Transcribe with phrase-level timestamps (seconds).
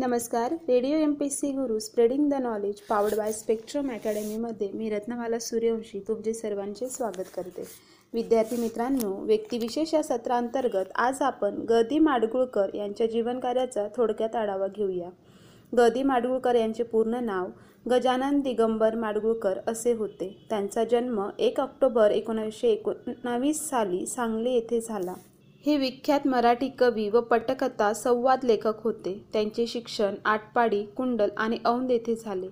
[0.00, 0.52] नमस्कार.
[0.68, 6.00] Radio M P C Guru spreading the knowledge powered by Spectrum अकॅडमीमध्ये मी रत्नमाला सूर्यवंशी
[6.08, 7.64] तुमचे सर्वांचे स्वागत करते.
[8.14, 15.10] विद्यार्थी मित्रांनो व्यक्तिविशेष या सत्रांतर्गत आज आपण गदी माडगुळकर यांच्या जीवनकार्याचा थोडक्यात आढावा घेऊया.
[15.78, 17.46] गदी माडगुळकर यांचे पूर्ण नाव
[17.90, 20.36] गजानन दिगंबर माडगुळकर असे होते.
[20.50, 25.14] त्यांचा जन्म एक ऑक्टोबर एकोणावीसशे एकोणावीस साली सांगली येथे झाला.
[25.64, 29.12] हे विख्यात मराठी कवी व पटकथा संवाद लेखक होते.
[29.32, 32.48] त्यांचे शिक्षण आटपाडी कुंडल आणि औंध येथे झाले.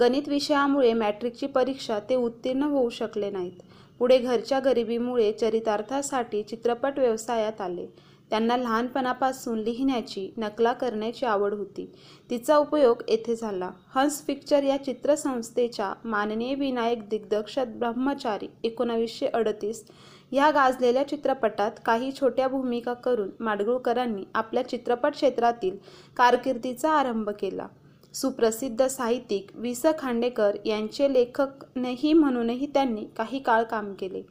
[0.00, 3.62] गणित विषयामुळे मॅट्रिकची परीक्षा ते उत्तीर्ण होऊ शकले नाहीत.
[3.98, 7.86] पुढे घरच्या गरिबीमुळे चरितार्थासाठी चित्रपट व्यवसायात आले.
[8.30, 11.88] त्यांना लहानपणापासून लिहिण्याची नकला करण्याची आवड होती.
[12.30, 13.70] तिचा उपयोग येथे झाला.
[13.94, 19.84] हंस पिक्चर या चित्रसंस्थेच्या माननीय विनायक दिग्दर्शक ब्रह्मचारी एकोणावीसशे अडतीस
[20.32, 25.76] या गाजलेल्या चित्रपटात काही छोट्या भूमिका करून माडगुळकरांनी आपल्या चित्रपट क्षेत्रातील
[26.16, 27.66] कारकिर्दीचा आरंभ केला.
[28.14, 34.22] सुप्रसिद्ध साहित्यिक वि स खांडेकर यांचे लेखकनेही म्हणूनही त्यांनी काही काळ काम केले.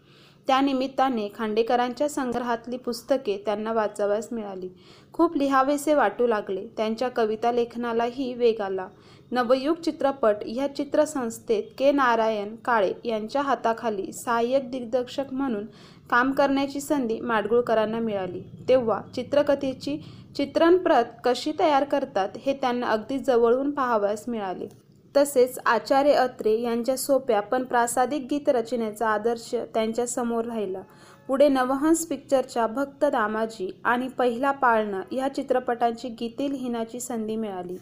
[0.48, 4.70] त्यानिमित्ताने खांडेकरांच्या संग्रहातली पुस्तके त्यांना वाचावयास मिळाली.
[5.14, 6.66] खूप लिहावेसे वाटू लागले.
[6.78, 8.88] त्यांच्या कविता लेखनालाही वेग आला.
[9.32, 11.92] नवयुग चित्रपट ह्या चित्रसंस्थेत के.
[11.92, 15.66] नारायण काळे यांच्या हाताखाली सहाय्यक दिग्दर्शक म्हणून
[16.10, 18.42] काम करण्याची संधी माडगुळकरांना मिळाली.
[18.70, 19.98] तेव्हा चित्रकथेची
[20.38, 24.87] चित्रणप्रत कशी तयार करतात हे त्यांना अगदी जवळून पाहावयास मिळाले.
[25.16, 30.82] तसेच आचार्य अत्रे यांच्या सोप्या पण प्रासादिक गीतरचनेचा आदर्श त्यांच्यासमोर राहिला.
[31.28, 37.78] पुढे नवहंस पिक्चरच्या भक्त दामाजी आणि पहिला पाळणं या चित्रपटांची गीते लिहिण्याची संधी मिळाली.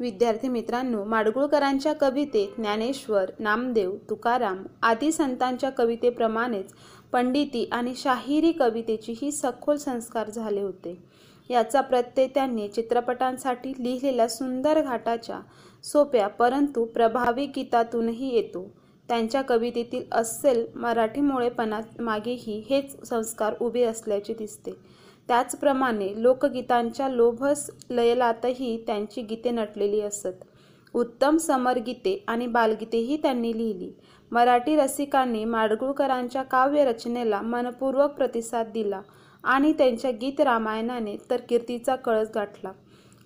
[0.00, 6.72] विद्यार्थी मित्रांनो माडगुळकरांच्या कवितेत ज्ञानेश्वर नामदेव तुकाराम आदी संतांच्या कवितेप्रमाणेच
[7.12, 10.96] पंडिती आणि शाहिरी कवितेचीही सखोल संस्कार झाले होते.
[11.50, 15.38] याचा प्रत्यय त्यांनी चित्रपटांसाठी लिहिलेल्या सुंदर घाटाच्या
[15.84, 18.66] सोप्या परंतु प्रभावी गीतातूनही येतो.
[19.08, 24.72] त्यांच्या कवितेतील अस्सल मराठीमुळेपणा मागेही हेच संस्कार उभे असल्याचे दिसते.
[25.28, 30.44] त्याचप्रमाणे लोकगीतांच्या लोभस लयलातही त्यांची गीते नटलेली असत.
[30.94, 33.90] उत्तम समरगीते आणि बालगीतेही त्यांनी लिहिली.
[34.32, 39.00] मराठी रसिकांनी माडगुळकरांच्या काव्यरचनेला मनपूर्वक प्रतिसाद दिला
[39.44, 42.72] आणि त्यांच्या गीत रामायणाने तर कीर्तीचा कळस गाठला.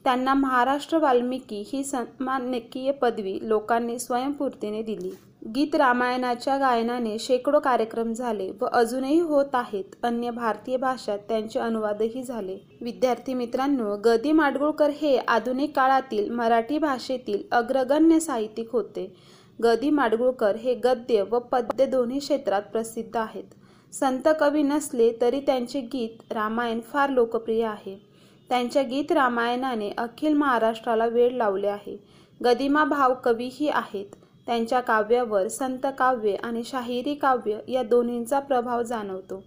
[0.04, 5.10] त्यांना महाराष्ट्र वाल्मिकी ही सन्मानकीय पदवी लोकांनी स्वयंपूर्तीने दिली.
[5.54, 9.84] गीत रामायणाच्या गायनाने शेकडो कार्यक्रम झाले व अजूनही होत आहेत.
[10.02, 12.56] अन्य भारतीय भाषात त्यांचे अनुवादही झाले.
[12.80, 19.16] विद्यार्थी मित्रांनो गदी माडगुळकर हे आधुनिक काळातील मराठी भाषेतील अग्रगण्य साहित्यिक होते.
[19.62, 23.44] गदी माडगुळकर हे गद्य व पद्य दोन्ही क्षेत्रात प्रसिद्ध आहेत.
[23.92, 28.11] संत कवी नसले तरी त्यांचे गीत रामायण फार लोकप्रिय आहे.
[28.50, 31.96] त्यांच्या गीत रामायणाने अखिल महाराष्ट्राला वेळ लावले आहे.
[32.40, 34.06] गदिमा भाव कवीही आहेत.
[34.46, 39.42] त्यांच्या काव्यावर संत काव्य आणि शाहिरी काव्य या दोन्हींचा प्रभाव जाणवतो.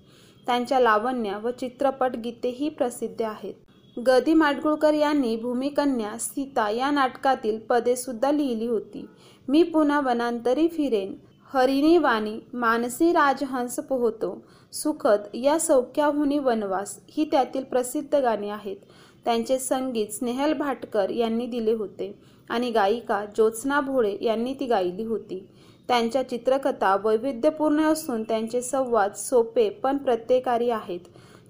[0.47, 3.53] त्यांच्या लावण्य व चित्रपट गीतेही प्रसिद्ध आहेत.
[3.97, 9.06] गदी माडगुळकर यांनी भूमिकन्या सीता या नाटकातील पदेसुद्धा लिहिली होती.
[9.47, 11.16] मी पुन्हा वनांतरी फिरेन.
[11.53, 14.38] हरिणी वाणी मानसी राजहंस पोहतो.
[14.73, 18.78] सुखद या सौख्याहुनी वनवास ही त्यातील प्रसिद्ध गाणी आहेत.
[19.25, 22.11] त्यांचे संगीत स्नेहल भाटकर यांनी दिले होते
[22.50, 25.39] आणि गायिका ज्योत्स्ना भोळे यांनी ती गायली होती.
[25.88, 31.00] त्यांच्या चित्रकथा वैविध्यपूर्ण असून त्यांचे संवाद सोपे पण प्रत्येकारी आहेत.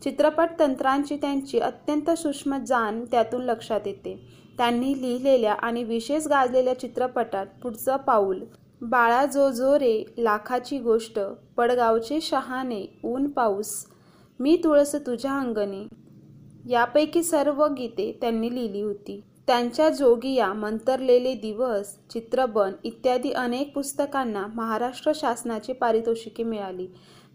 [0.04, 4.18] चित्रपट तंत्रांची त्यांची अत्यंत सूक्ष्म जाण त्यातून लक्षात येते.
[4.58, 8.44] त्यांनी लिहिलेल्या आणि विशेष गाजलेल्या चित्रपटात पुढचं पाऊल
[8.82, 11.20] बाळा जो जो रे लाखाची गोष्ट
[11.58, 13.86] पडगावचे शहाणे ऊन पाऊस
[14.40, 15.86] मी तुळस तुझ्या अंगणे.
[16.70, 19.20] यापैकी सर्व गीते त्यांनी लिहिली होती.
[19.48, 26.88] त्यांच्या जोगिया मंतरलेले दिवस चित्रबन इत्यादी अनेक पुस्तकांना महाराष्ट्र शासनाची पारितोषिके मिळाली.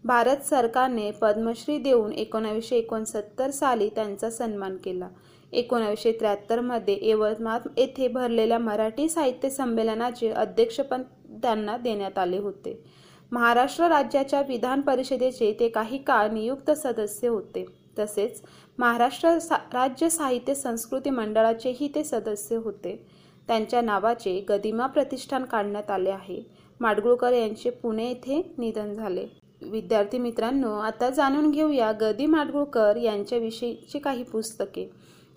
[0.03, 5.09] भारत सरकारने पद्मश्री देऊन एकोणावीसशे एकोणसत्तर साली त्यांचा सन्मान केला.
[5.53, 11.01] एकोणावीसशे त्र्याहत्तरमध्ये यवतमाळ येथे भरलेल्या मराठी साहित्य संमेलनाचे अध्यक्षपद
[11.43, 12.83] त्यांना देण्यात आले होते.
[13.31, 17.65] महाराष्ट्र राज्याच्या विधान परिषदेचे ते काही काळ नियुक्त सदस्य होते.
[17.99, 18.41] तसेच
[18.77, 23.07] महाराष्ट्र सा राज्य साहित्य संस्कृती मंडळाचेही ते सदस्य होते.
[23.47, 26.41] त्यांच्या नावाचे गदिमा प्रतिष्ठान काढण्यात आले आहे.
[26.79, 29.25] माडगुळकर यांचे पुणे येथे निधन झाले.
[29.61, 34.89] विद्यार्थी मित्रांनो आता जाणून घेऊया गदी माडगुळकर यांच्याविषयीची काही पुस्तके.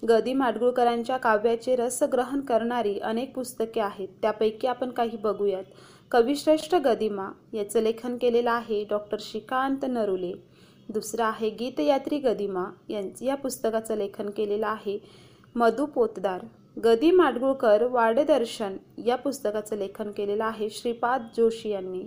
[0.09, 4.09] गदी माडगुळकरांच्या काव्याचे रसग्रहण करणारी अनेक पुस्तके आहेत.
[4.23, 5.65] त्यापैकी आपण काही बघूयात.
[6.11, 10.33] कविश्रेष्ठ गदिमा याचं लेखन केलेलं आहे डॉक्टर श्रीकांत नरुले.
[10.89, 14.99] दुसरं आहे गीतयात्री गदिमा यांचं या पुस्तकाचं लेखन केलेलं आहे
[15.55, 16.45] मधु पोतदार.
[16.85, 22.07] गदी माडगुळकर वाडेदर्शन या पुस्तकाचं लेखन केलेलं आहे श्रीपाद जोशी यांनी.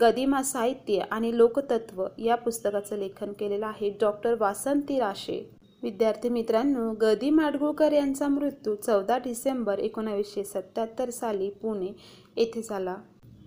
[0.00, 5.42] गदिमा साहित्य आणि लोकतत्व या पुस्तकाचं लेखन केलेलं आहे डॉक्टर वासंती राशे.
[5.82, 11.92] विद्यार्थी मित्रांनो गदी माडगुळकर यांचा मृत्यू चौदा डिसेंबर एकोणावीसशे सत्याहत्तर साली पुणे
[12.36, 12.96] येथे झाला.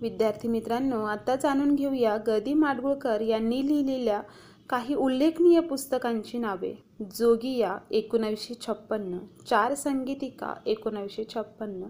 [0.00, 4.20] विद्यार्थी मित्रांनो आता जाणून घेऊया गदी माडगुळकर यांनी लिहिलेल्या
[4.70, 6.72] काही उल्लेखनीय पुस्तकांची नावे.
[7.14, 9.18] जोगिया एकोणावीसशे छप्पन्न.
[9.46, 11.84] चार संगीतिका एकोणावीसशे छप्पन्न.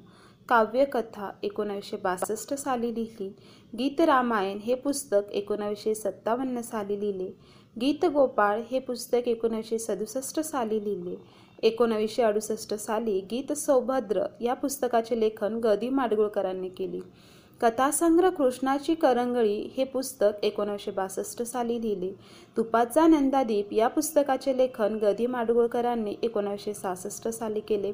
[0.49, 3.29] काव्यकथा एकोणावीसशे बासष्ट साली लिहिली.
[3.79, 7.31] गीत रामायण हे पुस्तक एकोणावीसशे सत्तावन्न साली लिहिले.
[7.81, 11.17] गीत गोपाळ हे पुस्तक एकोणावीसशे सदुसष्ट साली लिहिले.
[11.63, 17.01] एकोणावीसशे अडुसष्ट साली गीत सौभद्र या पुस्तकाचे लेखन गदी माडगुळकरांनी केले.
[17.61, 22.11] कथासंग्रह कृष्णाची करंगळी हे पुस्तक एकोणीसशे बासष्ट साली लिहिले.
[22.57, 27.93] तुपाचा नंदादीप या पुस्तकाचे लेखन गदी माडगुळकरांनी एकोणीसशे सहासष्ट साली केले.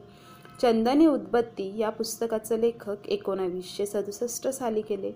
[0.62, 5.10] चंदनी उद्बत्ती या पुस्तकाचं लेखक एकोणावीसशे सदुसष्ट साली केले.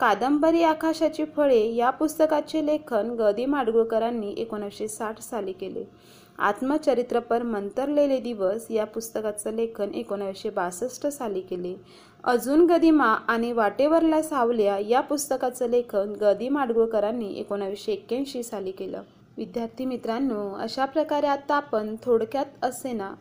[0.00, 5.84] कादंबरी आकाशाची फळे या पुस्तकाचे लेखन गदी माडगुळकरांनी एकोणीसशे साठ साली केले.
[6.40, 11.74] आत्मचरित्रपर मंतरलेले दिवस या पुस्तकाचं लेखन एकोणावीसशे बासष्ट साली केले.
[12.24, 19.02] अजून गदिमा आणि वाटेवरला सावल्या या पुस्तकाचं लेखन गदी माडगुळकरांनी एकोणावीसशे एक्क्याऐंशी साली केलं.
[19.36, 23.14] विद्यार्थी मित्रांनो अशा प्रकारे आता आपण थोडक्यात असे ना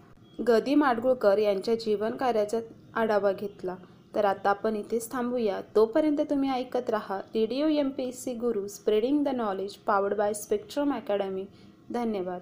[0.47, 2.59] गदी माडगुळकर यांच्या जीवन कार्याचा
[2.95, 3.75] आढावा घेतला.
[4.15, 5.59] तर आता आपण इथेच थांबूया.
[5.75, 10.33] तोपर्यंत तुम्ही ऐकत राहा radio M P S C Guru spreading the knowledge powered by
[10.33, 11.45] spectrum academy.
[11.93, 12.41] धन्यवाद.